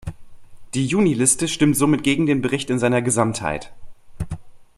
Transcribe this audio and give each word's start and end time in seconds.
Die 0.73 0.87
Juniliste 0.87 1.47
stimmt 1.47 1.77
somit 1.77 2.01
gegen 2.03 2.25
den 2.25 2.41
Bericht 2.41 2.71
in 2.71 2.79
seiner 2.79 3.03
Gesamtheit. 3.03 3.71